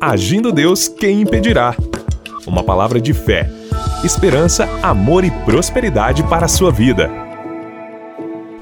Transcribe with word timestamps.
Agindo 0.00 0.50
Deus, 0.50 0.88
quem 0.88 1.20
impedirá? 1.20 1.76
Uma 2.46 2.64
palavra 2.64 2.98
de 2.98 3.12
fé, 3.12 3.50
esperança, 4.02 4.66
amor 4.82 5.24
e 5.24 5.30
prosperidade 5.30 6.22
para 6.22 6.46
a 6.46 6.48
sua 6.48 6.72
vida. 6.72 7.10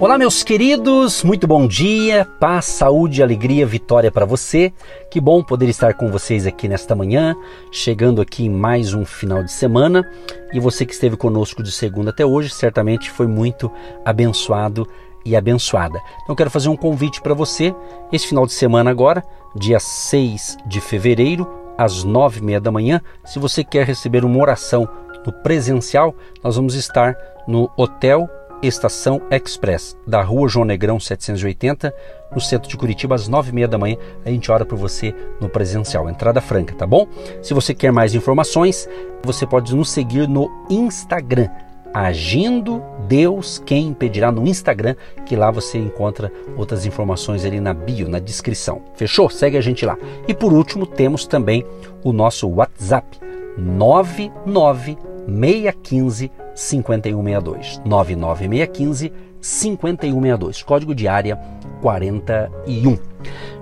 Olá, 0.00 0.18
meus 0.18 0.42
queridos, 0.42 1.22
muito 1.22 1.46
bom 1.46 1.68
dia, 1.68 2.26
paz, 2.40 2.64
saúde, 2.64 3.22
alegria, 3.22 3.64
vitória 3.64 4.10
para 4.10 4.26
você. 4.26 4.72
Que 5.12 5.20
bom 5.20 5.40
poder 5.40 5.68
estar 5.68 5.94
com 5.94 6.10
vocês 6.10 6.44
aqui 6.44 6.66
nesta 6.66 6.96
manhã, 6.96 7.36
chegando 7.70 8.20
aqui 8.20 8.46
em 8.46 8.50
mais 8.50 8.92
um 8.92 9.04
final 9.04 9.44
de 9.44 9.52
semana. 9.52 10.04
E 10.52 10.58
você 10.58 10.84
que 10.84 10.92
esteve 10.92 11.16
conosco 11.16 11.62
de 11.62 11.70
segunda 11.70 12.10
até 12.10 12.26
hoje, 12.26 12.50
certamente 12.50 13.12
foi 13.12 13.28
muito 13.28 13.70
abençoado 14.04 14.88
e 15.28 15.36
abençoada. 15.36 16.00
Então 16.22 16.34
quero 16.34 16.50
fazer 16.50 16.68
um 16.68 16.76
convite 16.76 17.20
para 17.20 17.34
você 17.34 17.74
esse 18.10 18.26
final 18.26 18.46
de 18.46 18.52
semana 18.52 18.90
agora, 18.90 19.22
dia 19.54 19.78
6 19.78 20.56
de 20.66 20.80
fevereiro, 20.80 21.46
às 21.76 22.02
nove 22.02 22.40
e 22.40 22.42
meia 22.42 22.60
da 22.60 22.72
manhã. 22.72 23.00
Se 23.24 23.38
você 23.38 23.62
quer 23.62 23.86
receber 23.86 24.24
uma 24.24 24.40
oração 24.40 24.88
no 25.24 25.32
presencial, 25.32 26.14
nós 26.42 26.56
vamos 26.56 26.74
estar 26.74 27.14
no 27.46 27.70
Hotel 27.76 28.28
Estação 28.62 29.22
Express, 29.30 29.96
da 30.06 30.20
rua 30.22 30.48
João 30.48 30.64
Negrão 30.64 30.98
780, 30.98 31.94
no 32.34 32.40
centro 32.40 32.68
de 32.68 32.76
Curitiba, 32.76 33.14
às 33.14 33.28
nove 33.28 33.50
e 33.50 33.54
meia 33.54 33.68
da 33.68 33.78
manhã. 33.78 33.96
A 34.24 34.30
gente 34.30 34.50
ora 34.50 34.64
por 34.64 34.76
você 34.76 35.14
no 35.40 35.48
presencial, 35.48 36.08
entrada 36.08 36.40
franca, 36.40 36.74
tá 36.74 36.86
bom? 36.86 37.06
Se 37.42 37.54
você 37.54 37.72
quer 37.72 37.92
mais 37.92 38.14
informações, 38.14 38.88
você 39.22 39.46
pode 39.46 39.76
nos 39.76 39.90
seguir 39.90 40.26
no 40.26 40.50
Instagram 40.68 41.48
Agindo 41.92 42.82
Deus 43.06 43.62
Quem 43.64 43.86
Impedirá 43.88 44.30
no 44.30 44.46
Instagram, 44.46 44.94
que 45.24 45.34
lá 45.34 45.50
você 45.50 45.78
encontra 45.78 46.30
outras 46.56 46.86
informações 46.86 47.44
ali 47.44 47.58
na 47.60 47.74
bio, 47.74 48.08
na 48.08 48.18
descrição. 48.18 48.82
Fechou? 48.94 49.30
Segue 49.30 49.56
a 49.56 49.60
gente 49.60 49.86
lá. 49.86 49.96
E 50.26 50.34
por 50.34 50.52
último, 50.52 50.84
temos 50.86 51.24
também 51.26 51.64
o 52.04 52.12
nosso 52.12 52.48
WhatsApp 52.48 53.18
99615 53.56 56.30
5162. 56.54 57.80
99615 57.84 59.12
5162. 59.40 60.62
Código 60.62 60.94
de 60.94 61.08
área 61.08 61.36
41. 61.80 62.98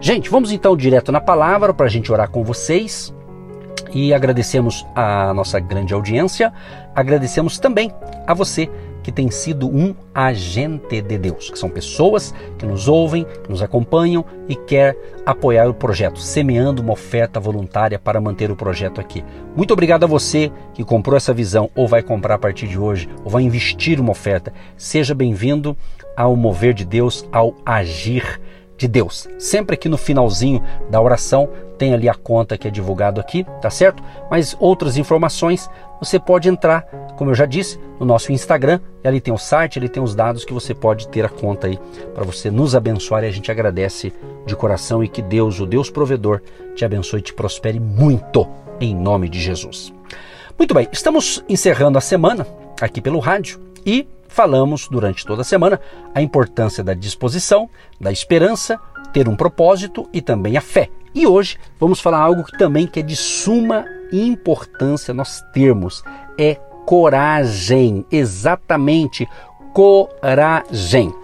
Gente, 0.01 0.31
vamos 0.31 0.51
então 0.53 0.77
direto 0.77 1.13
na 1.13 1.21
palavra 1.21 1.73
para 1.73 1.87
a 1.87 1.89
gente 1.89 2.13
orar 2.13 2.29
com 2.31 2.43
vocês 2.43 3.15
e 3.93 4.13
agradecemos 4.13 4.87
a 4.95 5.33
nossa 5.35 5.59
grande 5.61 5.95
audiência, 5.95 6.53
agradecemos 6.95 7.59
também 7.59 7.93
a 8.27 8.35
você 8.35 8.69
que 9.07 9.13
tem 9.13 9.31
sido 9.31 9.69
um 9.69 9.95
agente 10.13 11.01
de 11.01 11.17
Deus, 11.17 11.49
que 11.49 11.57
são 11.57 11.71
pessoas 11.71 12.35
que 12.59 12.67
nos 12.67 12.89
ouvem, 12.89 13.25
que 13.45 13.49
nos 13.49 13.63
acompanham 13.63 14.25
e 14.49 14.57
quer 14.57 14.97
apoiar 15.25 15.69
o 15.69 15.75
projeto, 15.75 16.19
semeando 16.19 16.83
uma 16.83 16.95
oferta 16.95 17.39
voluntária 17.39 18.01
para 18.01 18.21
manter 18.21 18.51
o 18.51 18.57
projeto 18.57 19.01
aqui. 19.01 19.25
Muito 19.55 19.73
obrigado 19.73 20.03
a 20.03 20.09
você 20.09 20.51
que 20.75 20.83
comprou 20.83 21.17
essa 21.17 21.33
visão 21.33 21.71
ou 21.77 21.87
vai 21.87 22.03
comprar 22.03 22.35
a 22.35 22.39
partir 22.39 22.67
de 22.67 22.81
hoje, 22.81 23.09
ou 23.23 23.31
vai 23.31 23.45
investir 23.45 24.01
uma 24.01 24.11
oferta. 24.11 24.53
Seja 24.77 25.15
bem-vindo 25.15 25.77
ao 26.17 26.35
mover 26.35 26.75
de 26.75 26.85
Deus, 26.85 27.25
ao 27.31 27.55
agir 27.65 28.41
de 28.77 28.87
Deus. 28.87 29.27
Sempre 29.39 29.75
aqui 29.75 29.89
no 29.89 29.97
finalzinho 29.97 30.63
da 30.91 31.01
oração 31.01 31.49
tem 31.79 31.93
ali 31.93 32.09
a 32.09 32.15
conta 32.15 32.57
que 32.57 32.67
é 32.67 32.71
divulgado 32.71 33.21
aqui, 33.21 33.45
tá 33.61 33.71
certo? 33.71 34.03
Mas 34.31 34.57
outras 34.59 34.97
informações 34.97 35.69
você 36.01 36.19
pode 36.19 36.49
entrar, 36.49 36.83
como 37.17 37.31
eu 37.31 37.35
já 37.35 37.47
disse, 37.47 37.79
no 37.99 38.07
nosso 38.07 38.33
Instagram, 38.33 38.81
e 39.03 39.09
ali 39.09 39.21
tem 39.21 39.33
o 39.33 39.39
site, 39.39 39.79
ali 39.79 39.89
tem 39.89 40.03
os 40.03 40.15
dados 40.15 40.45
que 40.45 40.53
você 40.53 40.75
pode 40.75 41.09
ter 41.09 41.25
a 41.25 41.29
conta 41.29 41.67
aí 41.67 41.79
para 42.15 42.25
você 42.25 42.51
nos 42.51 42.75
abençoar 42.75 43.25
e 43.25 43.27
a 43.27 43.31
gente 43.31 43.51
agradece 43.51 44.13
de 44.45 44.57
coração 44.57 45.03
e 45.03 45.09
que 45.09 45.23
Deus, 45.23 45.61
o 45.61 45.67
Deus 45.67 45.91
provedor, 45.91 46.43
te 46.75 46.85
abençoe 46.85 47.21
e 47.21 47.23
te 47.23 47.33
prospere 47.35 47.81
muito 47.81 48.47
em 48.81 48.95
nome 48.95 49.29
de 49.29 49.41
Jesus. 49.41 49.93
Muito 50.59 50.75
bem, 50.75 50.89
estamos 50.93 51.45
encerrando 51.49 51.99
a 51.99 52.01
semana 52.01 52.47
aqui 52.81 53.01
pelo 53.01 53.19
rádio 53.19 53.61
e 53.87 54.07
falamos 54.29 54.89
durante 54.89 55.25
toda 55.25 55.43
a 55.43 55.45
semana 55.45 55.81
a 56.15 56.21
importância 56.21 56.83
da 56.83 56.93
disposição, 56.93 57.71
da 58.01 58.11
esperança, 58.11 58.79
ter 59.13 59.29
um 59.29 59.37
propósito 59.37 60.09
e 60.13 60.21
também 60.21 60.57
a 60.57 60.61
fé. 60.61 60.91
E 61.15 61.27
hoje 61.27 61.57
vamos 61.79 62.01
falar 62.01 62.19
algo 62.19 62.45
que 62.45 62.59
também 62.59 62.87
que 62.87 63.01
é 63.01 63.03
de 63.03 63.17
suma 63.17 63.85
importância 64.13 65.15
nós 65.15 65.41
termos, 65.55 66.03
é 66.37 66.57
coragem, 66.85 68.05
exatamente 68.11 69.27
coragem. 69.73 71.15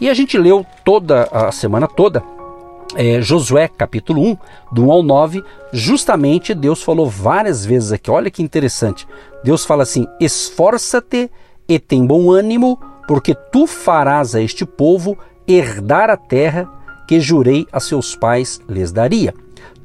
E 0.00 0.08
a 0.08 0.14
gente 0.14 0.38
leu 0.38 0.64
toda 0.84 1.24
a 1.24 1.52
semana 1.52 1.86
toda 1.86 2.22
é, 2.94 3.20
Josué 3.20 3.68
capítulo 3.68 4.22
1, 4.22 4.36
do 4.70 4.86
1 4.86 4.92
ao 4.92 5.02
9, 5.02 5.42
justamente 5.72 6.54
Deus 6.54 6.82
falou 6.82 7.08
várias 7.08 7.64
vezes 7.64 7.92
aqui, 7.92 8.10
olha 8.10 8.30
que 8.30 8.42
interessante. 8.42 9.06
Deus 9.44 9.64
fala 9.64 9.82
assim: 9.82 10.06
esforça-te 10.20 11.30
e 11.68 11.78
tem 11.78 12.06
bom 12.06 12.30
ânimo, 12.30 12.78
porque 13.06 13.34
tu 13.34 13.66
farás 13.66 14.34
a 14.34 14.40
este 14.40 14.64
povo 14.64 15.16
herdar 15.46 16.10
a 16.10 16.16
terra 16.16 16.68
que 17.06 17.20
jurei 17.20 17.66
a 17.72 17.80
seus 17.80 18.16
pais 18.16 18.60
lhes 18.68 18.92
daria. 18.92 19.34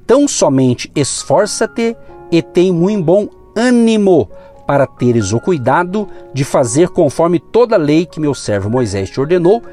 Tão 0.05 0.27
somente 0.27 0.91
esforça-te 0.95 1.95
e 2.31 2.41
tem 2.41 2.71
muito 2.71 3.03
bom 3.03 3.27
ânimo, 3.55 4.29
para 4.67 4.85
teres 4.85 5.31
o 5.31 5.39
cuidado 5.39 6.07
de 6.33 6.43
fazer 6.43 6.89
conforme 6.89 7.39
toda 7.39 7.75
a 7.75 7.79
lei 7.79 8.05
que 8.05 8.19
meu 8.19 8.33
servo 8.33 8.69
Moisés 8.69 9.09
te 9.09 9.19
ordenou, 9.19 9.63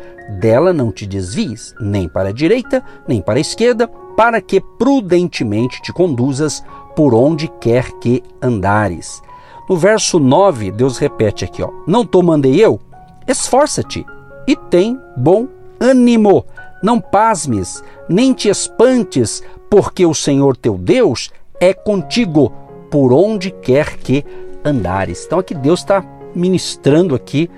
dela 0.40 0.72
não 0.72 0.92
te 0.92 1.04
desvies, 1.04 1.74
nem 1.80 2.08
para 2.08 2.28
a 2.28 2.32
direita, 2.32 2.82
nem 3.06 3.20
para 3.20 3.38
a 3.38 3.40
esquerda, 3.40 3.88
para 4.16 4.40
que 4.40 4.60
prudentemente 4.60 5.82
te 5.82 5.92
conduzas 5.92 6.62
por 6.94 7.12
onde 7.12 7.48
quer 7.60 7.90
que 7.98 8.22
andares. 8.40 9.20
No 9.68 9.76
verso 9.76 10.18
9, 10.18 10.70
Deus 10.70 10.98
repete 10.98 11.44
aqui, 11.44 11.62
ó: 11.62 11.70
Não 11.86 12.04
te 12.04 12.22
mandei 12.22 12.62
eu? 12.62 12.80
Esforça-te 13.26 14.04
e 14.46 14.54
tem 14.54 15.00
bom 15.16 15.48
ânimo. 15.80 16.44
Não 16.82 17.00
pasmes, 17.00 17.82
nem 18.08 18.34
te 18.34 18.48
espantes, 18.48 19.42
porque 19.70 20.04
o 20.04 20.14
Senhor 20.14 20.56
teu 20.56 20.76
Deus 20.76 21.30
é 21.58 21.72
contigo 21.72 22.52
por 22.90 23.12
onde 23.12 23.50
quer 23.50 23.96
que 23.96 24.24
andares. 24.64 25.24
Então 25.24 25.38
aqui 25.38 25.54
Deus 25.54 25.80
está 25.80 26.04
ministrando 26.34 27.14
aqui 27.14 27.50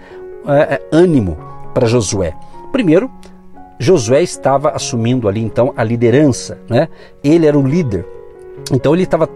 é, 0.47 0.81
ânimo 0.93 1.37
para 1.75 1.87
Josué. 1.87 2.37
Primeiro, 2.71 3.11
Josué 3.79 4.23
estava 4.23 4.71
assumindo 4.71 5.29
ali 5.29 5.43
então 5.43 5.75
a 5.77 5.83
liderança, 5.83 6.59
né? 6.69 6.89
Ele 7.23 7.47
era 7.47 7.59
o 7.59 7.67
líder. 7.67 8.07
Então 8.73 8.95
ele 8.95 9.03
estava 9.03 9.29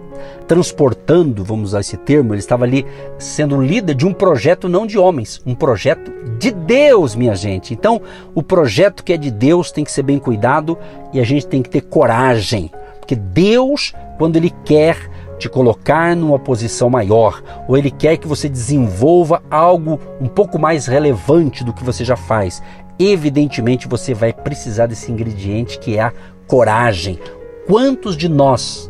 transportando, 0.47 1.45
vamos 1.45 1.71
usar 1.71 1.81
esse 1.81 1.97
termo, 1.97 2.33
ele 2.33 2.41
estava 2.41 2.65
ali 2.65 2.87
sendo 3.19 3.61
líder 3.61 3.95
de 3.95 4.07
um 4.07 4.13
projeto 4.13 4.69
não 4.69 4.87
de 4.87 4.99
homens, 4.99 5.41
um 5.47 5.55
projeto 5.55 6.11
de 6.39 6.51
Deus, 6.51 7.15
minha 7.15 7.35
gente. 7.35 7.75
Então, 7.75 8.01
o 8.35 8.43
projeto 8.43 9.05
que 9.05 9.13
é 9.13 9.17
de 9.17 9.31
Deus 9.31 9.71
tem 9.71 9.85
que 9.85 9.93
ser 9.93 10.03
bem 10.03 10.19
cuidado 10.19 10.79
e 11.13 11.21
a 11.21 11.25
gente 11.25 11.47
tem 11.47 11.63
que 11.63 11.71
ter 11.71 11.83
coragem, 11.83 12.71
porque 12.99 13.15
Deus, 13.15 13.93
quando 14.19 14.37
ele 14.37 14.51
quer 14.65 15.11
te 15.41 15.49
colocar 15.49 16.15
numa 16.15 16.39
posição 16.39 16.91
maior, 16.91 17.43
ou 17.67 17.77
ele 17.77 17.91
quer 17.91 18.19
que 18.19 18.29
você 18.29 18.49
desenvolva 18.49 19.43
algo 19.51 19.99
um 20.21 20.29
pouco 20.29 20.59
mais 20.59 20.87
relevante 20.87 21.65
do 21.65 21.73
que 21.73 21.83
você 21.83 22.05
já 22.05 22.15
faz, 22.15 22.63
evidentemente 22.99 23.89
você 23.89 24.13
vai 24.13 24.33
precisar 24.33 24.87
desse 24.87 25.11
ingrediente 25.11 25.79
que 25.79 25.97
é 25.97 26.03
a 26.03 26.13
coragem. 26.47 27.19
Quantos 27.67 28.17
de 28.17 28.29
nós 28.29 28.90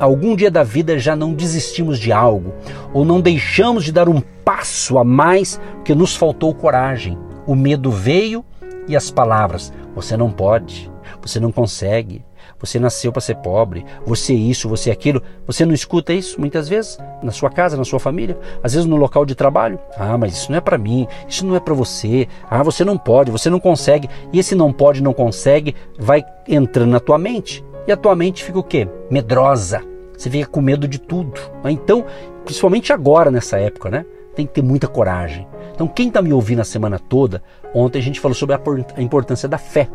algum 0.00 0.34
dia 0.34 0.50
da 0.50 0.64
vida 0.64 0.98
já 0.98 1.14
não 1.14 1.34
desistimos 1.34 1.98
de 1.98 2.10
algo 2.10 2.52
ou 2.92 3.04
não 3.04 3.20
deixamos 3.20 3.84
de 3.84 3.92
dar 3.92 4.08
um 4.08 4.20
passo 4.20 4.98
a 4.98 5.04
mais 5.04 5.60
porque 5.74 5.94
nos 5.94 6.16
faltou 6.16 6.54
coragem. 6.54 7.16
O 7.46 7.54
medo 7.54 7.90
veio 7.90 8.44
e 8.88 8.96
as 8.96 9.10
palavras: 9.10 9.72
você 9.94 10.16
não 10.16 10.30
pode, 10.30 10.90
você 11.20 11.38
não 11.38 11.52
consegue, 11.52 12.24
você 12.58 12.78
nasceu 12.78 13.10
para 13.10 13.20
ser 13.20 13.36
pobre, 13.36 13.84
você 14.04 14.34
isso, 14.34 14.68
você 14.68 14.90
aquilo. 14.90 15.22
Você 15.46 15.64
não 15.64 15.74
escuta 15.74 16.12
isso 16.12 16.40
muitas 16.40 16.68
vezes 16.68 16.98
na 17.22 17.32
sua 17.32 17.50
casa, 17.50 17.76
na 17.76 17.84
sua 17.84 17.98
família, 17.98 18.38
às 18.62 18.74
vezes 18.74 18.86
no 18.86 18.96
local 18.96 19.24
de 19.24 19.34
trabalho. 19.34 19.78
Ah, 19.96 20.16
mas 20.18 20.34
isso 20.34 20.50
não 20.50 20.58
é 20.58 20.60
para 20.60 20.78
mim, 20.78 21.06
isso 21.28 21.46
não 21.46 21.56
é 21.56 21.60
para 21.60 21.74
você. 21.74 22.28
Ah, 22.48 22.62
você 22.62 22.84
não 22.84 22.98
pode, 22.98 23.30
você 23.30 23.48
não 23.48 23.60
consegue. 23.60 24.08
E 24.32 24.38
esse 24.38 24.54
não 24.54 24.72
pode, 24.72 25.02
não 25.02 25.12
consegue 25.12 25.74
vai 25.98 26.24
entrando 26.46 26.90
na 26.90 27.00
tua 27.00 27.18
mente 27.18 27.64
e 27.86 27.92
a 27.92 27.96
tua 27.96 28.14
mente 28.14 28.44
fica 28.44 28.58
o 28.58 28.64
quê? 28.64 28.88
Medrosa. 29.10 29.89
Você 30.20 30.28
fica 30.28 30.46
com 30.46 30.60
medo 30.60 30.86
de 30.86 31.00
tudo. 31.00 31.32
Então, 31.64 32.04
principalmente 32.44 32.92
agora 32.92 33.30
nessa 33.30 33.58
época, 33.58 33.88
né? 33.88 34.04
Tem 34.36 34.46
que 34.46 34.52
ter 34.52 34.62
muita 34.62 34.86
coragem. 34.86 35.48
Então, 35.72 35.88
quem 35.88 36.08
está 36.08 36.20
me 36.20 36.30
ouvindo 36.30 36.60
a 36.60 36.64
semana 36.64 36.98
toda, 36.98 37.42
ontem 37.74 37.98
a 37.98 38.02
gente 38.02 38.20
falou 38.20 38.34
sobre 38.34 38.54
a 38.54 39.00
importância 39.00 39.48
da 39.48 39.56
fé, 39.56 39.88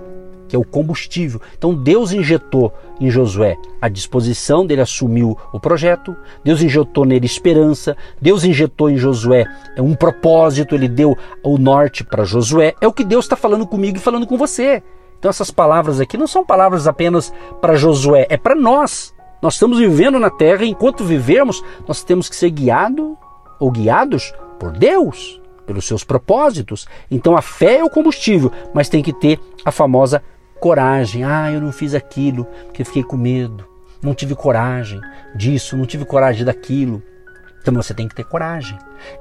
que 0.47 0.55
é 0.55 0.59
o 0.59 0.65
combustível. 0.65 1.39
Então, 1.55 1.75
Deus 1.75 2.11
injetou 2.11 2.73
em 2.99 3.07
Josué 3.07 3.55
a 3.79 3.87
disposição 3.87 4.65
dele 4.65 4.81
assumiu 4.81 5.37
o 5.53 5.59
projeto, 5.59 6.17
Deus 6.43 6.59
injetou 6.59 7.05
nele 7.05 7.27
esperança, 7.27 7.95
Deus 8.19 8.43
injetou 8.43 8.89
em 8.89 8.97
Josué 8.97 9.45
um 9.77 9.93
propósito, 9.93 10.73
ele 10.73 10.87
deu 10.87 11.15
o 11.43 11.59
norte 11.59 12.03
para 12.03 12.23
Josué. 12.23 12.73
É 12.81 12.87
o 12.87 12.93
que 12.93 13.03
Deus 13.03 13.25
está 13.25 13.35
falando 13.35 13.67
comigo 13.67 13.97
e 13.97 14.01
falando 14.01 14.25
com 14.25 14.39
você. 14.39 14.81
Então, 15.19 15.29
essas 15.29 15.51
palavras 15.51 15.99
aqui 15.99 16.17
não 16.17 16.25
são 16.25 16.43
palavras 16.43 16.87
apenas 16.87 17.31
para 17.61 17.75
Josué, 17.75 18.25
é 18.27 18.37
para 18.37 18.55
nós 18.55 19.13
Nós 19.41 19.53
estamos 19.53 19.79
vivendo 19.79 20.19
na 20.19 20.29
terra 20.29 20.63
e 20.63 20.69
enquanto 20.69 21.03
vivermos, 21.03 21.63
nós 21.87 22.03
temos 22.03 22.29
que 22.29 22.35
ser 22.35 22.49
guiados 22.49 23.15
ou 23.59 23.71
guiados 23.71 24.33
por 24.59 24.71
Deus, 24.71 25.41
pelos 25.65 25.85
seus 25.85 26.03
propósitos. 26.03 26.87
Então 27.09 27.35
a 27.35 27.41
fé 27.41 27.77
é 27.77 27.83
o 27.83 27.89
combustível, 27.89 28.51
mas 28.73 28.89
tem 28.89 29.03
que 29.03 29.13
ter 29.13 29.39
a 29.63 29.71
famosa 29.71 30.23
coragem. 30.59 31.23
Ah, 31.23 31.51
eu 31.51 31.61
não 31.61 31.71
fiz 31.71 31.93
aquilo 31.93 32.45
porque 32.65 32.83
fiquei 32.83 33.03
com 33.03 33.17
medo. 33.17 33.65
Não 34.01 34.13
tive 34.13 34.35
coragem 34.35 34.99
disso, 35.35 35.75
não 35.77 35.85
tive 35.85 36.05
coragem 36.05 36.45
daquilo. 36.45 37.01
Então 37.61 37.73
você 37.73 37.93
tem 37.95 38.07
que 38.07 38.15
ter 38.15 38.25
coragem. 38.25 38.77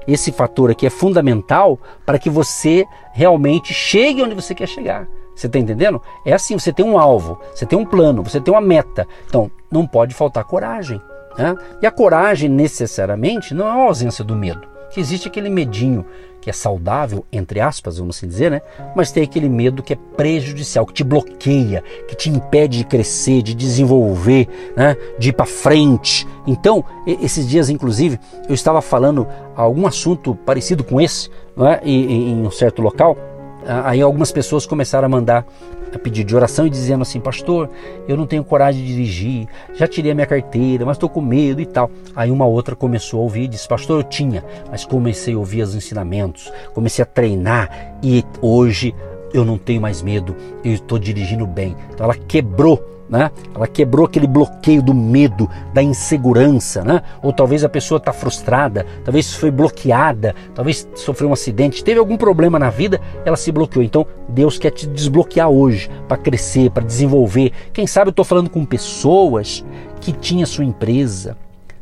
Esse 0.07 0.31
fator 0.31 0.69
aqui 0.69 0.85
é 0.85 0.89
fundamental 0.89 1.79
para 2.05 2.19
que 2.19 2.29
você 2.29 2.85
realmente 3.11 3.73
chegue 3.73 4.21
onde 4.21 4.35
você 4.35 4.53
quer 4.53 4.67
chegar. 4.67 5.07
Você 5.35 5.47
está 5.47 5.59
entendendo? 5.59 6.01
É 6.25 6.33
assim: 6.33 6.57
você 6.57 6.71
tem 6.71 6.85
um 6.85 6.97
alvo, 6.97 7.39
você 7.53 7.65
tem 7.65 7.77
um 7.77 7.85
plano, 7.85 8.23
você 8.23 8.39
tem 8.39 8.53
uma 8.53 8.61
meta. 8.61 9.07
Então 9.27 9.51
não 9.71 9.85
pode 9.85 10.13
faltar 10.13 10.43
coragem. 10.45 11.01
Né? 11.37 11.55
E 11.81 11.85
a 11.85 11.91
coragem, 11.91 12.49
necessariamente, 12.49 13.53
não 13.53 13.67
é 13.67 13.71
a 13.71 13.85
ausência 13.85 14.23
do 14.23 14.35
medo. 14.35 14.61
Que 14.89 15.01
existe 15.01 15.27
aquele 15.27 15.49
medinho 15.49 16.05
que 16.39 16.49
é 16.49 16.53
saudável, 16.53 17.25
entre 17.31 17.59
aspas, 17.59 17.97
vamos 17.97 18.17
assim 18.17 18.27
dizer, 18.27 18.51
né? 18.51 18.61
Mas 18.95 19.11
tem 19.11 19.23
aquele 19.23 19.49
medo 19.49 19.81
que 19.81 19.93
é 19.93 19.97
prejudicial, 20.15 20.85
que 20.85 20.93
te 20.93 21.03
bloqueia, 21.03 21.83
que 22.07 22.15
te 22.15 22.29
impede 22.29 22.77
de 22.77 22.83
crescer, 22.85 23.41
de 23.41 23.55
desenvolver, 23.55 24.47
né? 24.77 24.95
De 25.17 25.29
ir 25.29 25.33
para 25.33 25.47
frente. 25.47 26.25
Então, 26.45 26.85
esses 27.07 27.49
dias, 27.49 27.67
inclusive, 27.67 28.19
eu 28.47 28.53
estava 28.53 28.79
falando 28.79 29.27
algum 29.55 29.87
assunto 29.87 30.35
parecido 30.35 30.83
com 30.83 31.01
esse, 31.01 31.31
né? 31.57 31.81
em 31.83 32.45
um 32.45 32.51
certo 32.51 32.79
local. 32.79 33.17
Aí 33.65 34.01
algumas 34.01 34.31
pessoas 34.31 34.65
começaram 34.65 35.05
a 35.05 35.09
mandar 35.09 35.45
a 35.93 35.99
pedido 35.99 36.27
de 36.27 36.35
oração 36.35 36.67
e 36.67 36.69
dizendo 36.69 37.01
assim, 37.01 37.19
pastor, 37.19 37.69
eu 38.07 38.17
não 38.17 38.27
tenho 38.27 38.43
coragem 38.43 38.83
de 38.83 38.87
dirigir, 38.87 39.47
já 39.73 39.87
tirei 39.87 40.11
a 40.11 40.15
minha 40.15 40.27
carteira, 40.27 40.85
mas 40.85 40.97
estou 40.97 41.09
com 41.09 41.21
medo 41.21 41.61
e 41.61 41.65
tal. 41.65 41.89
Aí 42.15 42.29
uma 42.29 42.45
outra 42.45 42.75
começou 42.75 43.21
a 43.21 43.23
ouvir 43.23 43.43
e 43.43 43.47
disse, 43.47 43.67
pastor, 43.67 44.01
eu 44.01 44.03
tinha, 44.03 44.43
mas 44.69 44.85
comecei 44.85 45.33
a 45.33 45.37
ouvir 45.37 45.61
os 45.61 45.73
ensinamentos, 45.73 46.51
comecei 46.73 47.01
a 47.01 47.05
treinar 47.05 47.97
e 48.03 48.23
hoje 48.41 48.93
eu 49.33 49.43
não 49.43 49.57
tenho 49.57 49.81
mais 49.81 50.01
medo, 50.01 50.35
eu 50.63 50.73
estou 50.73 50.99
dirigindo 50.99 51.47
bem. 51.47 51.75
Então 51.93 52.05
ela 52.05 52.15
quebrou 52.15 52.94
né? 53.09 53.31
Ela 53.53 53.67
quebrou 53.67 54.05
aquele 54.05 54.27
bloqueio 54.27 54.81
do 54.81 54.93
medo, 54.93 55.49
da 55.73 55.81
insegurança, 55.81 56.83
né? 56.83 57.01
Ou 57.21 57.31
talvez 57.31 57.63
a 57.63 57.69
pessoa 57.69 57.97
está 57.97 58.11
frustrada, 58.11 58.85
talvez 59.03 59.33
foi 59.33 59.51
bloqueada, 59.51 60.35
talvez 60.53 60.87
sofreu 60.95 61.29
um 61.29 61.33
acidente, 61.33 61.83
teve 61.83 61.99
algum 61.99 62.17
problema 62.17 62.57
na 62.57 62.69
vida, 62.69 62.99
ela 63.23 63.37
se 63.37 63.51
bloqueou. 63.51 63.83
Então 63.83 64.05
Deus 64.27 64.57
quer 64.57 64.71
te 64.71 64.87
desbloquear 64.87 65.49
hoje 65.49 65.89
para 66.07 66.17
crescer, 66.17 66.71
para 66.71 66.83
desenvolver. 66.83 67.51
Quem 67.71 67.85
sabe 67.85 68.09
eu 68.09 68.11
estou 68.11 68.25
falando 68.25 68.49
com 68.49 68.65
pessoas 68.65 69.63
que 70.01 70.11
tinha 70.11 70.45
sua 70.45 70.65
empresa, 70.65 71.37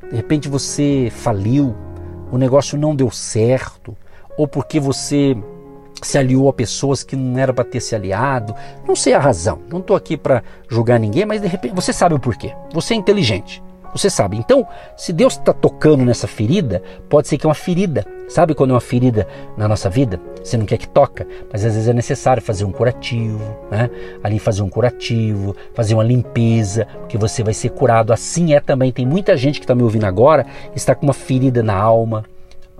de 0.10 0.16
repente 0.16 0.48
você 0.48 1.12
faliu, 1.12 1.76
o 2.32 2.38
negócio 2.38 2.78
não 2.78 2.96
deu 2.96 3.10
certo, 3.12 3.96
ou 4.38 4.48
porque 4.48 4.80
você 4.80 5.38
se 6.04 6.18
aliou 6.18 6.50
a 6.50 6.54
pessoas 6.54 7.04
que 7.04 7.16
não 7.16 7.40
era 7.40 7.54
para 7.54 7.64
ter 7.64 7.80
se 7.80 7.96
aliado. 7.96 8.56
Não 8.88 8.96
sei 8.96 9.14
a 9.14 9.20
razão. 9.20 9.60
Não 9.70 9.80
estou 9.80 9.96
aqui 9.96 10.18
para 10.18 10.44
julgar 10.70 11.00
ninguém, 11.00 11.26
mas 11.26 11.42
de 11.42 11.48
repente 11.48 11.76
você 11.76 11.94
sabe 11.94 12.16
o 12.16 12.20
porquê. 12.20 12.54
Você 12.74 12.94
é 12.94 12.98
inteligente. 12.98 13.64
Você 13.94 14.10
sabe. 14.10 14.38
Então, 14.38 14.68
se 14.98 15.14
Deus 15.14 15.34
está 15.34 15.54
tocando 15.54 16.04
nessa 16.04 16.28
ferida, 16.28 16.82
pode 17.08 17.28
ser 17.28 17.38
que 17.38 17.46
é 17.46 17.50
uma 17.50 17.54
ferida. 17.54 18.04
Sabe 18.28 18.56
quando 18.56 18.72
é 18.72 18.74
uma 18.74 18.82
ferida 18.82 19.28
na 19.56 19.68
nossa 19.68 19.88
vida? 19.88 20.20
Você 20.44 20.58
não 20.58 20.66
quer 20.66 20.78
que 20.78 20.88
toca, 20.88 21.28
mas 21.52 21.64
às 21.64 21.76
vezes 21.76 21.88
é 21.88 21.94
necessário 21.94 22.42
fazer 22.42 22.66
um 22.66 22.72
curativo, 22.72 23.56
né? 23.70 23.90
Ali 24.24 24.40
fazer 24.40 24.64
um 24.64 24.70
curativo, 24.70 25.56
fazer 25.76 25.94
uma 25.94 26.04
limpeza, 26.04 26.88
porque 27.02 27.18
você 27.18 27.44
vai 27.44 27.54
ser 27.54 27.70
curado. 27.70 28.12
Assim 28.12 28.56
é 28.56 28.60
também. 28.60 28.92
Tem 28.92 29.06
muita 29.06 29.38
gente 29.38 29.60
que 29.60 29.66
está 29.66 29.76
me 29.76 29.84
ouvindo 29.84 30.06
agora, 30.06 30.46
está 30.76 30.96
com 30.96 31.06
uma 31.06 31.14
ferida 31.14 31.62
na 31.62 31.76
alma, 31.76 32.26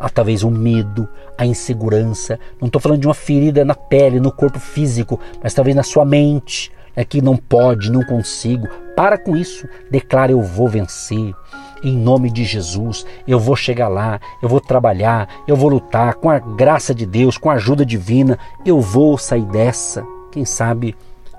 há 0.04 0.10
talvez 0.10 0.44
o 0.44 0.52
medo, 0.52 1.08
a 1.38 1.46
insegurança. 1.46 2.38
Não 2.60 2.68
estou 2.68 2.82
falando 2.82 3.00
de 3.00 3.08
uma 3.08 3.14
ferida 3.14 3.64
na 3.64 3.74
pele, 3.74 4.20
no 4.20 4.34
corpo 4.34 4.60
físico, 4.60 5.18
mas 5.42 5.54
talvez 5.54 5.74
na 5.74 5.82
sua 5.82 6.04
mente, 6.04 6.70
é 6.94 7.06
que 7.06 7.22
não 7.22 7.38
pode, 7.38 7.90
não 7.90 8.04
consigo. 8.04 8.68
Para 8.98 9.18
com 9.18 9.36
isso, 9.36 9.66
declara 9.90 10.34
eu 10.34 10.42
vou 10.42 10.68
vencer. 10.68 11.34
Em 11.82 11.98
nome 11.98 12.30
de 12.30 12.44
Jesus, 12.44 13.06
eu 13.26 13.40
vou 13.40 13.56
chegar 13.56 13.88
lá, 13.88 14.20
eu 14.42 14.50
vou 14.50 14.60
trabalhar, 14.60 15.28
eu 15.48 15.56
vou 15.56 15.70
lutar 15.70 16.16
com 16.16 16.30
a 16.30 16.38
graça 16.38 16.94
de 16.94 17.06
Deus, 17.06 17.38
com 17.38 17.50
a 17.50 17.54
ajuda 17.54 17.86
divina, 17.86 18.38
eu 18.66 18.82
vou 18.82 19.18
sair 19.18 19.46
dessa. 19.46 20.06
Quem 20.32 20.44
sabe 20.44 20.96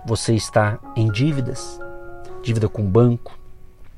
você 0.07 0.35
está 0.35 0.79
em 0.97 1.11
dívidas, 1.11 1.81
dívida 2.43 2.69
com 2.69 2.83
o 2.83 2.87
banco, 2.87 3.39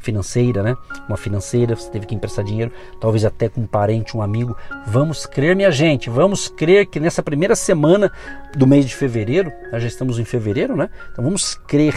financeira, 0.06 0.62
né? 0.62 0.76
Uma 1.08 1.16
financeira, 1.16 1.74
você 1.74 1.90
teve 1.90 2.06
que 2.06 2.14
emprestar 2.14 2.44
dinheiro, 2.44 2.70
talvez 3.00 3.24
até 3.24 3.48
com 3.48 3.62
um 3.62 3.66
parente, 3.66 4.16
um 4.16 4.22
amigo. 4.22 4.56
Vamos 4.86 5.26
crer, 5.26 5.56
minha 5.56 5.70
gente, 5.70 6.08
vamos 6.08 6.48
crer 6.48 6.86
que 6.86 7.00
nessa 7.00 7.22
primeira 7.22 7.56
semana 7.56 8.10
do 8.56 8.66
mês 8.66 8.86
de 8.86 8.94
fevereiro, 8.94 9.52
nós 9.72 9.82
já 9.82 9.88
estamos 9.88 10.18
em 10.18 10.24
fevereiro, 10.24 10.76
né? 10.76 10.88
Então 11.12 11.24
vamos 11.24 11.56
crer 11.66 11.94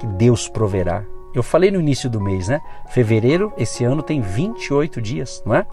que 0.00 0.06
Deus 0.06 0.48
proverá. 0.48 1.04
Eu 1.34 1.42
falei 1.42 1.70
no 1.70 1.80
início 1.80 2.08
do 2.08 2.20
mês, 2.20 2.48
né? 2.48 2.60
Fevereiro, 2.88 3.52
esse 3.58 3.84
ano 3.84 4.02
tem 4.02 4.20
28 4.20 5.02
dias, 5.02 5.42
não 5.44 5.54
é? 5.54 5.66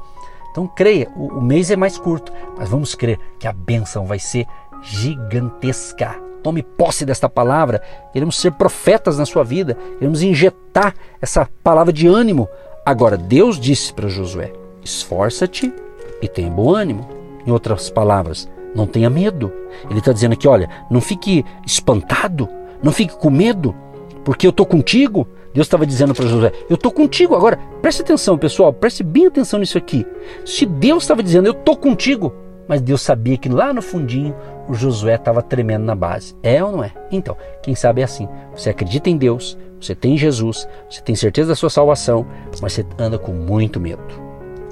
Então 0.51 0.67
creia, 0.67 1.09
o, 1.15 1.37
o 1.37 1.41
mês 1.41 1.71
é 1.71 1.77
mais 1.77 1.97
curto, 1.97 2.33
mas 2.57 2.67
vamos 2.67 2.93
crer 2.95 3.17
que 3.39 3.47
a 3.47 3.53
bênção 3.53 4.05
vai 4.05 4.19
ser 4.19 4.45
gigantesca. 4.81 6.30
Tome 6.43 6.63
posse 6.63 7.05
desta 7.05 7.29
palavra. 7.29 7.81
Queremos 8.11 8.37
ser 8.37 8.51
profetas 8.53 9.17
na 9.17 9.25
sua 9.25 9.43
vida. 9.43 9.77
Queremos 9.99 10.21
injetar 10.21 10.93
essa 11.21 11.47
palavra 11.63 11.93
de 11.93 12.07
ânimo. 12.07 12.47
Agora, 12.85 13.17
Deus 13.17 13.59
disse 13.59 13.93
para 13.93 14.07
Josué: 14.07 14.51
esforça-te 14.83 15.73
e 16.21 16.27
tenha 16.27 16.49
bom 16.49 16.73
ânimo. 16.73 17.07
Em 17.45 17.51
outras 17.51 17.89
palavras, 17.89 18.49
não 18.75 18.85
tenha 18.85 19.09
medo. 19.09 19.51
Ele 19.89 19.99
está 19.99 20.11
dizendo 20.11 20.33
aqui: 20.33 20.47
olha, 20.47 20.69
não 20.89 21.01
fique 21.01 21.45
espantado, 21.65 22.47
não 22.81 22.91
fique 22.91 23.15
com 23.15 23.29
medo, 23.29 23.75
porque 24.23 24.45
eu 24.45 24.51
estou 24.51 24.65
contigo. 24.65 25.27
Deus 25.53 25.67
estava 25.67 25.85
dizendo 25.85 26.13
para 26.13 26.27
Josué: 26.27 26.51
Eu 26.69 26.75
estou 26.75 26.91
contigo. 26.91 27.35
Agora, 27.35 27.59
preste 27.81 28.01
atenção, 28.01 28.37
pessoal, 28.37 28.71
preste 28.71 29.03
bem 29.03 29.27
atenção 29.27 29.59
nisso 29.59 29.77
aqui. 29.77 30.05
Se 30.45 30.65
Deus 30.65 31.03
estava 31.03 31.21
dizendo: 31.21 31.47
Eu 31.47 31.53
estou 31.53 31.75
contigo, 31.75 32.33
mas 32.67 32.81
Deus 32.81 33.01
sabia 33.01 33.37
que 33.37 33.49
lá 33.49 33.73
no 33.73 33.81
fundinho 33.81 34.35
o 34.67 34.73
Josué 34.73 35.15
estava 35.15 35.41
tremendo 35.41 35.83
na 35.83 35.95
base. 35.95 36.35
É 36.41 36.63
ou 36.63 36.71
não 36.71 36.83
é? 36.83 36.91
Então, 37.11 37.35
quem 37.61 37.75
sabe 37.75 38.01
é 38.01 38.03
assim. 38.03 38.27
Você 38.55 38.69
acredita 38.69 39.09
em 39.09 39.17
Deus, 39.17 39.57
você 39.79 39.95
tem 39.95 40.17
Jesus, 40.17 40.67
você 40.89 41.01
tem 41.01 41.15
certeza 41.15 41.49
da 41.49 41.55
sua 41.55 41.69
salvação, 41.69 42.25
mas 42.61 42.73
você 42.73 42.85
anda 42.97 43.17
com 43.17 43.31
muito 43.31 43.79
medo. 43.79 44.03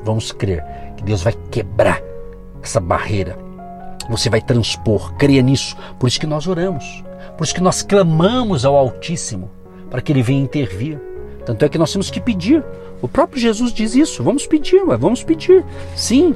Vamos 0.04 0.32
crer 0.32 0.63
que 0.96 1.04
Deus 1.04 1.22
vai 1.22 1.34
quebrar 1.52 2.02
essa 2.62 2.80
barreira. 2.80 3.38
Você 4.10 4.30
vai 4.30 4.42
transpor, 4.42 5.13
creia 5.16 5.42
nisso. 5.42 5.75
Por 6.00 6.08
isso 6.08 6.20
que 6.20 6.28
nós 6.28 6.48
oramos. 6.48 7.04
Por 7.38 7.44
isso 7.44 7.54
que 7.54 7.62
nós 7.62 7.82
clamamos 7.82 8.66
ao 8.66 8.75
Altíssimo 8.75 9.50
para 9.90 10.02
que 10.02 10.12
ele 10.12 10.24
venha 10.24 10.42
intervir. 10.42 11.00
Tanto 11.46 11.66
é 11.66 11.70
que 11.70 11.78
nós 11.78 11.92
temos 11.92 12.10
que 12.10 12.20
pedir. 12.20 12.63
O 13.02 13.08
próprio 13.08 13.42
Jesus 13.42 13.74
diz 13.74 13.96
isso. 13.96 14.24
Vamos 14.24 14.46
pedir, 14.46 14.84
mas 14.84 15.00
vamos 15.00 15.24
pedir. 15.24 15.63
Sim, 15.96 16.36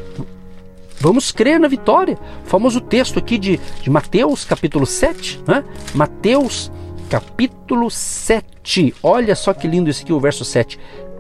Vamos 1.04 1.34
crer 1.34 1.60
na 1.60 1.68
vitória. 1.68 2.18
O 2.46 2.48
famoso 2.48 2.80
texto 2.80 3.20
aqui 3.20 3.38
de, 3.38 3.60
de 3.82 3.90
Mateus, 3.90 4.46
capítulo 4.46 4.86
7, 4.86 5.44
né? 5.46 5.62
Mateus, 5.94 6.72
capítulo 7.10 7.92
7. 7.92 8.96
Olha 9.04 9.36
só 9.36 9.54
que 9.54 9.68
lindo 9.68 9.90
esse 9.90 10.04
aqui, 10.04 10.14
o 10.14 10.20
verso 10.22 10.46
7. 10.46 10.80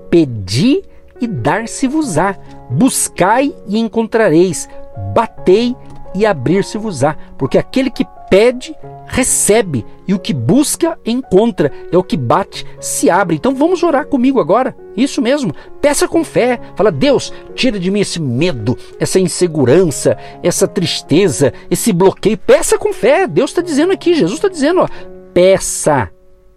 Pedi 0.09 0.81
e 1.19 1.27
dar-se-vos-á. 1.27 2.37
Buscai 2.69 3.53
e 3.67 3.77
encontrareis. 3.77 4.69
Batei 5.13 5.75
e 6.15 6.25
abrir-se-vos-á. 6.25 7.17
Porque 7.37 7.57
aquele 7.57 7.91
que 7.91 8.05
pede, 8.29 8.75
recebe, 9.05 9.85
e 10.07 10.13
o 10.13 10.19
que 10.19 10.33
busca, 10.33 10.99
encontra, 11.05 11.71
é 11.91 11.97
o 11.97 12.03
que 12.03 12.17
bate, 12.17 12.65
se 12.79 13.09
abre. 13.09 13.35
Então 13.35 13.55
vamos 13.55 13.83
orar 13.83 14.07
comigo 14.07 14.39
agora, 14.39 14.75
isso 14.97 15.21
mesmo. 15.21 15.53
Peça 15.81 16.07
com 16.07 16.23
fé, 16.23 16.59
fala: 16.75 16.91
Deus, 16.91 17.31
tira 17.55 17.79
de 17.79 17.89
mim 17.89 18.01
esse 18.01 18.19
medo, 18.19 18.77
essa 18.99 19.19
insegurança, 19.19 20.17
essa 20.41 20.67
tristeza, 20.67 21.53
esse 21.69 21.93
bloqueio. 21.93 22.37
Peça 22.37 22.77
com 22.77 22.93
fé, 22.93 23.27
Deus 23.27 23.51
está 23.51 23.61
dizendo 23.61 23.93
aqui, 23.93 24.13
Jesus 24.13 24.35
está 24.37 24.49
dizendo: 24.49 24.81
ó, 24.81 24.87
peça. 25.33 26.09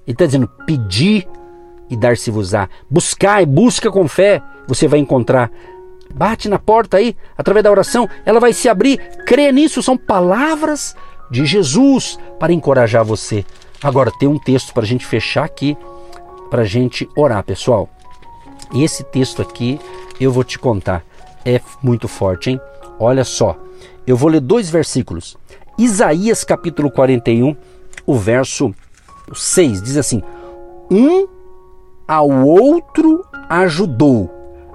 Ele 0.06 0.14
está 0.14 0.26
dizendo: 0.26 0.48
pedir 0.66 1.28
e 1.88 1.96
dar-se-vos-á. 1.96 2.68
Buscar 2.90 3.42
e 3.42 3.46
busca 3.46 3.90
com 3.90 4.08
fé, 4.08 4.42
você 4.66 4.88
vai 4.88 4.98
encontrar. 4.98 5.50
Bate 6.14 6.48
na 6.48 6.58
porta 6.58 6.96
aí, 6.96 7.16
através 7.36 7.64
da 7.64 7.70
oração, 7.70 8.08
ela 8.24 8.40
vai 8.40 8.52
se 8.52 8.68
abrir. 8.68 8.98
Crê 9.26 9.50
nisso, 9.52 9.82
são 9.82 9.96
palavras 9.96 10.94
de 11.30 11.44
Jesus 11.44 12.18
para 12.38 12.52
encorajar 12.52 13.04
você. 13.04 13.44
Agora, 13.82 14.10
tem 14.18 14.28
um 14.28 14.38
texto 14.38 14.72
para 14.72 14.82
a 14.82 14.86
gente 14.86 15.06
fechar 15.06 15.44
aqui, 15.44 15.76
para 16.50 16.62
a 16.62 16.66
gente 16.66 17.08
orar, 17.16 17.42
pessoal. 17.44 17.88
E 18.72 18.82
esse 18.82 19.04
texto 19.04 19.42
aqui 19.42 19.78
eu 20.20 20.32
vou 20.32 20.44
te 20.44 20.58
contar. 20.58 21.04
É 21.44 21.60
muito 21.82 22.08
forte, 22.08 22.50
hein? 22.50 22.60
Olha 22.98 23.24
só. 23.24 23.56
Eu 24.06 24.16
vou 24.16 24.30
ler 24.30 24.40
dois 24.40 24.70
versículos. 24.70 25.36
Isaías 25.78 26.42
capítulo 26.42 26.90
41, 26.90 27.54
o 28.06 28.14
verso 28.14 28.74
6 29.34 29.82
diz 29.82 29.96
assim: 29.96 30.22
Um 30.90 31.26
ao 32.08 32.30
outro 32.30 33.24
ajudou 33.48 34.30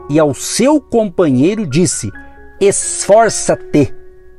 e 0.09 0.19
ao 0.19 0.33
seu 0.33 0.79
companheiro 0.79 1.65
disse: 1.65 2.11
Esforça-te, 2.59 3.93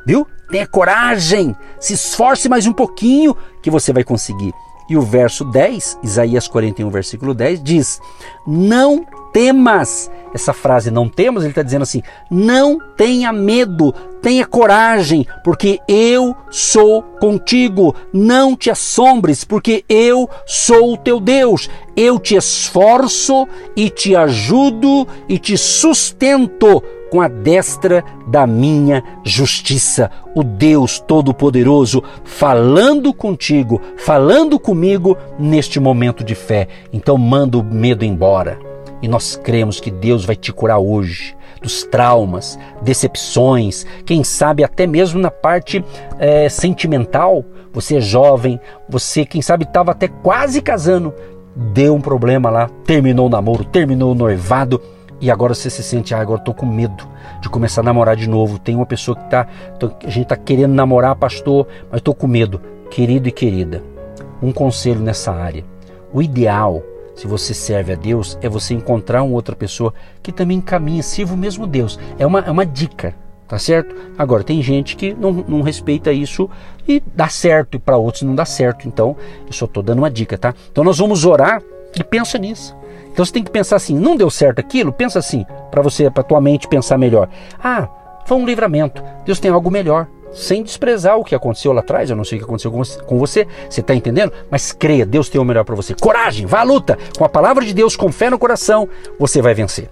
viu? 0.07 0.27
Tenha 0.53 0.67
coragem, 0.67 1.57
se 1.81 1.95
esforce 1.95 2.47
mais 2.47 2.67
um 2.67 2.75
pouquinho 2.75 3.35
que 3.63 3.71
você 3.71 3.91
vai 3.91 4.05
conseguir. 4.05 4.53
E 4.87 4.99
o 4.99 5.01
verso 5.01 5.47
10, 5.47 6.01
Isaías 6.03 6.47
41, 6.47 6.91
versículo 6.91 7.33
10, 7.33 7.63
diz: 7.63 7.99
Não 8.47 9.03
temas. 9.33 10.11
Essa 10.35 10.53
frase 10.53 10.91
não 10.91 11.09
temas, 11.09 11.43
ele 11.43 11.53
está 11.53 11.63
dizendo 11.63 11.83
assim: 11.83 12.03
não 12.31 12.79
tenha 12.99 13.33
medo, 13.33 13.93
tenha 14.21 14.45
coragem, 14.45 15.27
porque 15.43 15.81
eu 15.89 16.37
sou 16.51 17.01
contigo. 17.03 17.97
Não 18.13 18.55
te 18.55 18.71
assombres, 18.71 19.45
porque 19.45 19.87
eu 19.89 20.29
sou 20.45 20.93
o 20.93 20.97
teu 20.99 21.19
Deus. 21.19 21.71
Eu 21.97 22.19
te 22.19 22.35
esforço 22.35 23.49
e 23.75 23.89
te 23.89 24.15
ajudo 24.15 25.09
e 25.27 25.39
te 25.39 25.57
sustento 25.57 26.83
com 27.13 27.21
a 27.21 27.29
destra 27.29 28.03
da 28.27 28.47
minha 28.47 29.05
justiça. 29.23 30.11
O 30.35 30.43
Deus 30.43 30.99
Todo-Poderoso 30.99 32.03
falando 32.25 33.13
contigo, 33.13 33.79
falando 33.99 34.59
comigo 34.59 35.15
neste 35.39 35.79
momento 35.79 36.25
de 36.25 36.35
fé. 36.35 36.69
Então 36.91 37.19
manda 37.19 37.59
o 37.59 37.63
medo 37.63 38.03
embora. 38.03 38.59
E 39.03 39.09
nós 39.09 39.37
cremos 39.37 39.79
que 39.79 39.91
Deus 39.91 40.25
vai 40.25 40.35
te 40.35 40.51
curar 40.55 40.79
hoje 40.79 41.37
dos 41.61 41.85
traumas, 41.85 42.59
decepções, 42.81 43.85
quem 44.07 44.25
sabe 44.25 44.65
até 44.65 44.87
mesmo 44.87 45.21
na 45.21 45.31
parte 45.31 45.85
é, 46.19 46.49
sentimental. 46.49 47.45
Você 47.75 47.99
é 47.99 48.01
jovem, 48.01 48.59
você, 48.89 49.27
quem 49.27 49.43
sabe, 49.43 49.65
estava 49.65 49.91
até 49.91 50.09
quase 50.09 50.63
casando, 50.63 51.13
deu 51.55 51.95
um 51.95 52.01
problema 52.01 52.49
lá, 52.49 52.71
terminou 52.87 53.27
o 53.27 53.31
namoro, 53.31 53.65
terminou 53.65 54.13
o 54.13 54.15
noivado 54.15 54.81
e 55.23 55.31
agora 55.31 55.55
você 55.55 55.71
se 55.71 55.85
sente, 55.85 56.15
ah, 56.15 56.21
agora 56.21 56.41
estou 56.41 56.53
com 56.53 56.67
medo 56.67 57.09
de 57.41 57.49
começar 57.49 57.81
a 57.81 57.85
namorar 57.85 58.17
de 58.17 58.29
novo. 58.29 58.59
Tem 58.59 58.75
uma 58.75 58.85
pessoa 58.85 59.17
que 59.17 59.31
tá, 59.31 59.47
a 60.05 60.11
gente 60.11 60.25
está 60.25 60.37
querendo 60.37 60.75
namorar, 60.75 61.15
pastor, 61.15 61.69
mas 61.89 62.01
estou 62.01 62.13
com 62.13 62.27
medo. 62.27 62.61
Querido 62.91 63.29
e 63.29 63.33
querida, 63.33 63.83
um 64.43 64.53
conselho 64.53 65.01
nessa 65.01 65.33
área. 65.33 65.65
O 66.13 66.21
ideal 66.21 66.83
se 67.15 67.27
você 67.27 67.53
serve 67.55 67.93
a 67.93 67.97
Deus, 67.97 68.39
é 68.41 68.49
você 68.49 68.75
encontrar 68.75 69.23
uma 69.23 69.35
outra 69.35 69.55
pessoa 69.55 69.93
que 70.23 70.33
também 70.33 70.61
caminha, 70.61 71.03
sirva 71.03 71.35
o 71.35 71.37
mesmo 71.37 71.67
Deus. 71.67 71.99
É 72.19 72.27
uma, 72.27 72.41
é 72.41 72.51
uma 72.51 72.65
dica, 72.65 73.15
tá 73.47 73.59
certo? 73.59 73.95
Agora, 74.17 74.43
tem 74.43 74.63
gente 74.63 74.97
que 74.97 75.13
não, 75.15 75.33
não 75.33 75.63
respeita 75.63 76.13
isso 76.13 76.49
e 76.89 77.03
dá 77.15 77.29
certo, 77.29 77.77
e 77.77 77.79
para 77.79 77.97
outros 77.97 78.23
não 78.23 78.35
dá 78.35 78.45
certo. 78.45 78.89
Então, 78.89 79.17
eu 79.47 79.53
só 79.53 79.67
estou 79.67 79.83
dando 79.83 79.99
uma 79.99 80.11
dica, 80.11 80.39
tá? 80.39 80.55
Então, 80.71 80.83
nós 80.83 80.99
vamos 80.99 81.25
orar 81.25 81.63
e 81.95 82.03
pensa 82.03 82.39
nisso. 82.39 82.75
Então, 83.13 83.25
você 83.25 83.33
tem 83.33 83.45
que 83.45 83.51
pensar 83.51 83.77
assim: 83.77 83.95
não 83.95 84.17
deu 84.17 84.31
certo 84.31 84.59
aquilo? 84.59 84.93
Pensa 84.93 85.19
assim, 85.19 85.45
para 85.71 85.83
você, 85.83 86.11
para 86.11 86.23
tua 86.23 86.41
mente 86.41 86.67
pensar 86.67 86.99
melhor. 86.99 87.29
Ah, 87.63 87.89
foi 88.27 88.37
um 88.37 88.47
livramento. 88.47 89.03
Deus 89.25 89.39
tem 89.39 89.51
algo 89.51 89.71
melhor 89.71 90.07
sem 90.33 90.63
desprezar 90.63 91.19
o 91.19 91.25
que 91.25 91.35
aconteceu 91.35 91.73
lá 91.73 91.81
atrás. 91.81 92.11
Eu 92.11 92.17
não 92.17 92.25
sei 92.25 92.39
o 92.39 92.41
que 92.41 92.45
aconteceu 92.45 92.73
com 93.07 93.19
você, 93.19 93.47
você 93.69 93.81
está 93.81 93.95
entendendo? 93.95 94.33
Mas 94.51 94.73
creia, 94.73 95.05
Deus 95.05 95.29
tem 95.29 95.41
o 95.41 95.45
melhor 95.45 95.65
para 95.65 95.75
você. 95.75 95.95
Coragem, 95.95 96.47
vá 96.47 96.61
à 96.61 96.65
luta. 96.65 96.99
Com 97.17 97.25
a 97.25 97.29
palavra 97.29 97.65
de 97.65 97.75
Deus, 97.75 97.97
com 97.97 98.11
fé 98.11 98.31
no 98.31 98.39
coração, 98.39 98.89
você 99.19 99.43
vai 99.43 99.55
vencer. 99.55 99.91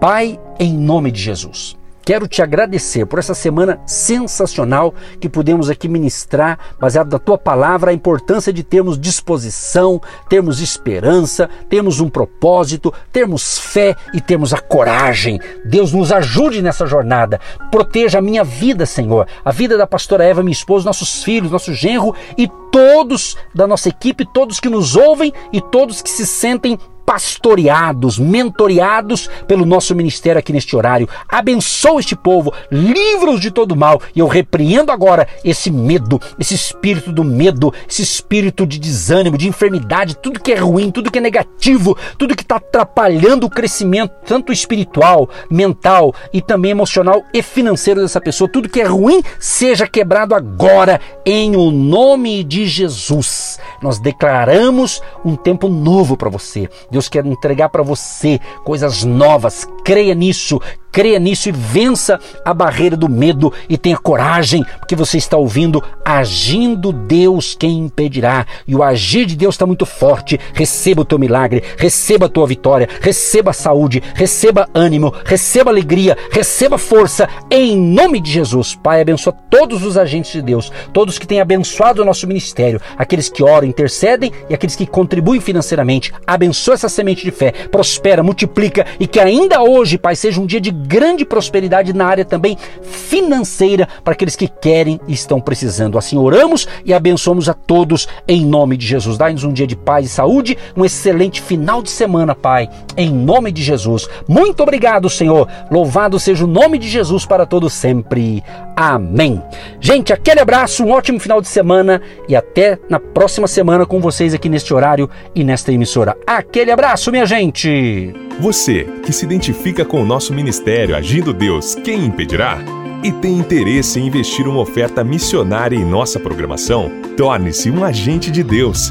Pai, 0.00 0.40
em 0.58 0.72
nome 0.72 1.10
de 1.10 1.20
Jesus. 1.20 1.76
Quero 2.04 2.28
te 2.28 2.42
agradecer 2.42 3.06
por 3.06 3.18
essa 3.18 3.34
semana 3.34 3.80
sensacional 3.86 4.92
que 5.18 5.28
pudemos 5.28 5.70
aqui 5.70 5.88
ministrar, 5.88 6.58
baseado 6.78 7.10
na 7.10 7.18
tua 7.18 7.38
palavra, 7.38 7.90
a 7.90 7.94
importância 7.94 8.52
de 8.52 8.62
termos 8.62 8.98
disposição, 8.98 9.98
termos 10.28 10.60
esperança, 10.60 11.48
termos 11.68 12.00
um 12.00 12.10
propósito, 12.10 12.92
termos 13.10 13.58
fé 13.58 13.96
e 14.12 14.20
termos 14.20 14.52
a 14.52 14.60
coragem. 14.60 15.40
Deus 15.64 15.94
nos 15.94 16.12
ajude 16.12 16.60
nessa 16.60 16.86
jornada. 16.86 17.40
Proteja 17.70 18.18
a 18.18 18.22
minha 18.22 18.44
vida, 18.44 18.84
Senhor, 18.84 19.26
a 19.42 19.50
vida 19.50 19.78
da 19.78 19.86
pastora 19.86 20.24
Eva, 20.24 20.42
minha 20.42 20.52
esposa, 20.52 20.84
nossos 20.84 21.24
filhos, 21.24 21.50
nosso 21.50 21.72
genro 21.72 22.14
e 22.36 22.46
todos 22.70 23.34
da 23.54 23.66
nossa 23.66 23.88
equipe, 23.88 24.26
todos 24.26 24.60
que 24.60 24.68
nos 24.68 24.94
ouvem 24.94 25.32
e 25.52 25.60
todos 25.60 26.02
que 26.02 26.10
se 26.10 26.26
sentem 26.26 26.78
pastoreados, 27.04 28.18
mentoreados 28.18 29.28
pelo 29.46 29.64
nosso 29.64 29.94
ministério 29.94 30.38
aqui 30.38 30.52
neste 30.52 30.74
horário. 30.76 31.08
Abençoa 31.28 32.00
este 32.00 32.16
povo, 32.16 32.52
livra-os 32.70 33.40
de 33.40 33.50
todo 33.50 33.76
mal. 33.76 34.00
E 34.14 34.20
eu 34.20 34.26
repreendo 34.26 34.90
agora 34.90 35.28
esse 35.44 35.70
medo, 35.70 36.20
esse 36.38 36.54
espírito 36.54 37.12
do 37.12 37.24
medo, 37.24 37.72
esse 37.88 38.02
espírito 38.02 38.66
de 38.66 38.78
desânimo, 38.78 39.38
de 39.38 39.48
enfermidade, 39.48 40.16
tudo 40.16 40.40
que 40.40 40.52
é 40.52 40.56
ruim, 40.56 40.90
tudo 40.90 41.10
que 41.10 41.18
é 41.18 41.22
negativo, 41.22 41.96
tudo 42.18 42.36
que 42.36 42.42
está 42.42 42.56
atrapalhando 42.56 43.46
o 43.46 43.50
crescimento, 43.50 44.14
tanto 44.24 44.52
espiritual, 44.52 45.28
mental 45.50 46.14
e 46.32 46.40
também 46.40 46.70
emocional 46.70 47.22
e 47.32 47.42
financeiro 47.42 48.00
dessa 48.00 48.20
pessoa. 48.20 48.48
Tudo 48.48 48.68
que 48.68 48.80
é 48.80 48.84
ruim 48.84 49.22
seja 49.38 49.86
quebrado 49.86 50.34
agora, 50.34 51.00
em 51.24 51.56
o 51.56 51.70
nome 51.70 52.42
de 52.42 52.66
Jesus. 52.66 53.58
Nós 53.82 53.98
declaramos 53.98 55.02
um 55.24 55.36
tempo 55.36 55.68
novo 55.68 56.16
para 56.16 56.30
você. 56.30 56.68
Deus 56.94 57.08
quer 57.08 57.26
entregar 57.26 57.70
para 57.70 57.82
você 57.82 58.40
coisas 58.62 59.02
novas. 59.02 59.66
Creia 59.84 60.14
nisso, 60.14 60.60
creia 60.94 61.18
nisso 61.18 61.48
e 61.48 61.52
vença 61.52 62.20
a 62.44 62.54
barreira 62.54 62.96
do 62.96 63.08
medo 63.08 63.52
e 63.68 63.76
tenha 63.76 63.98
coragem, 63.98 64.64
porque 64.78 64.94
você 64.94 65.18
está 65.18 65.36
ouvindo 65.36 65.82
agindo 66.04 66.92
Deus 66.92 67.56
quem 67.58 67.78
impedirá. 67.78 68.46
E 68.66 68.76
o 68.76 68.82
agir 68.82 69.26
de 69.26 69.34
Deus 69.34 69.56
está 69.56 69.66
muito 69.66 69.84
forte. 69.84 70.38
Receba 70.52 71.02
o 71.02 71.04
teu 71.04 71.18
milagre, 71.18 71.64
receba 71.76 72.26
a 72.26 72.28
tua 72.28 72.46
vitória, 72.46 72.88
receba 73.00 73.52
saúde, 73.52 74.00
receba 74.14 74.68
ânimo, 74.72 75.12
receba 75.24 75.68
alegria, 75.68 76.16
receba 76.30 76.78
força 76.78 77.28
em 77.50 77.76
nome 77.76 78.20
de 78.20 78.30
Jesus. 78.30 78.76
Pai, 78.76 79.00
abençoa 79.00 79.32
todos 79.50 79.84
os 79.84 79.98
agentes 79.98 80.30
de 80.30 80.42
Deus, 80.42 80.70
todos 80.92 81.18
que 81.18 81.26
têm 81.26 81.40
abençoado 81.40 82.02
o 82.02 82.04
nosso 82.04 82.28
ministério, 82.28 82.80
aqueles 82.96 83.28
que 83.28 83.42
oram, 83.42 83.66
intercedem 83.66 84.30
e 84.48 84.54
aqueles 84.54 84.76
que 84.76 84.86
contribuem 84.86 85.40
financeiramente. 85.40 86.12
Abençoa 86.24 86.74
essa 86.74 86.88
semente 86.88 87.24
de 87.24 87.32
fé, 87.32 87.50
prospera, 87.50 88.22
multiplica 88.22 88.86
e 89.00 89.08
que 89.08 89.18
ainda 89.18 89.60
hoje, 89.60 89.98
Pai, 89.98 90.14
seja 90.14 90.40
um 90.40 90.46
dia 90.46 90.60
de 90.60 90.83
grande 90.86 91.24
prosperidade 91.24 91.92
na 91.92 92.06
área 92.06 92.24
também 92.24 92.56
financeira 92.82 93.88
para 94.02 94.12
aqueles 94.12 94.36
que 94.36 94.48
querem 94.48 95.00
e 95.06 95.12
estão 95.12 95.40
precisando. 95.40 95.98
Assim 95.98 96.16
oramos 96.16 96.66
e 96.84 96.92
abençoamos 96.92 97.48
a 97.48 97.54
todos 97.54 98.08
em 98.26 98.44
nome 98.44 98.76
de 98.76 98.86
Jesus. 98.86 99.18
Dai-nos 99.18 99.44
um 99.44 99.52
dia 99.52 99.66
de 99.66 99.76
paz 99.76 100.06
e 100.06 100.08
saúde, 100.08 100.56
um 100.76 100.84
excelente 100.84 101.40
final 101.40 101.82
de 101.82 101.90
semana, 101.90 102.34
Pai, 102.34 102.68
em 102.96 103.10
nome 103.10 103.50
de 103.50 103.62
Jesus. 103.62 104.08
Muito 104.28 104.62
obrigado, 104.62 105.08
Senhor. 105.08 105.48
Louvado 105.70 106.18
seja 106.18 106.44
o 106.44 106.48
nome 106.48 106.78
de 106.78 106.88
Jesus 106.88 107.24
para 107.26 107.46
todos 107.46 107.72
sempre. 107.72 108.42
Amém. 108.76 109.42
Gente, 109.80 110.12
aquele 110.12 110.40
abraço, 110.40 110.84
um 110.84 110.90
ótimo 110.90 111.20
final 111.20 111.40
de 111.40 111.48
semana 111.48 112.02
e 112.28 112.34
até 112.34 112.78
na 112.88 112.98
próxima 112.98 113.46
semana 113.46 113.86
com 113.86 114.00
vocês 114.00 114.34
aqui 114.34 114.48
neste 114.48 114.74
horário 114.74 115.08
e 115.34 115.44
nesta 115.44 115.72
emissora. 115.72 116.16
Aquele 116.26 116.70
abraço, 116.70 117.10
minha 117.10 117.26
gente. 117.26 118.12
Você 118.40 118.84
que 119.04 119.12
se 119.12 119.24
identifica 119.24 119.84
com 119.84 120.02
o 120.02 120.06
nosso 120.06 120.34
ministério 120.34 120.96
Agindo 120.96 121.32
Deus, 121.32 121.74
quem 121.76 122.04
impedirá? 122.04 122.58
E 123.02 123.12
tem 123.12 123.38
interesse 123.38 124.00
em 124.00 124.06
investir 124.06 124.48
uma 124.48 124.60
oferta 124.60 125.04
missionária 125.04 125.76
em 125.76 125.84
nossa 125.84 126.18
programação? 126.18 126.90
Torne-se 127.16 127.70
um 127.70 127.84
agente 127.84 128.30
de 128.30 128.42
Deus 128.42 128.90